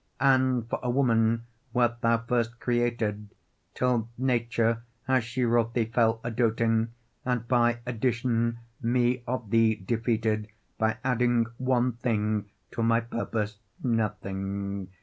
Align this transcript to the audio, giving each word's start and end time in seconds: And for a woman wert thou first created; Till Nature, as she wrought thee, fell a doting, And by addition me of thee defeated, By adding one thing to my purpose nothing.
And 0.19 0.67
for 0.67 0.79
a 0.81 0.89
woman 0.89 1.45
wert 1.75 2.01
thou 2.01 2.17
first 2.23 2.59
created; 2.59 3.29
Till 3.75 4.09
Nature, 4.17 4.81
as 5.07 5.23
she 5.23 5.45
wrought 5.45 5.75
thee, 5.75 5.85
fell 5.85 6.19
a 6.23 6.31
doting, 6.31 6.87
And 7.23 7.47
by 7.47 7.81
addition 7.85 8.57
me 8.81 9.21
of 9.27 9.51
thee 9.51 9.75
defeated, 9.75 10.47
By 10.79 10.97
adding 11.03 11.45
one 11.59 11.91
thing 11.91 12.49
to 12.71 12.81
my 12.81 13.01
purpose 13.01 13.59
nothing. 13.83 14.87